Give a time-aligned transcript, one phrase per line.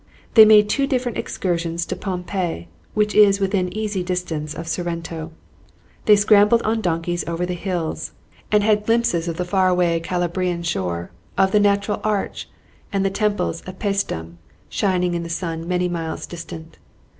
[0.33, 5.31] They made two different excursions to Pompeii, which is within easy distance of Sorrento.
[6.05, 8.11] They scrambled on donkeys over the hills,
[8.51, 12.49] and had glimpses of the far away Calabrian shore, of the natural arch,
[12.91, 14.37] and the temples of Pæstum
[14.69, 16.79] shining in the sun many miles distant.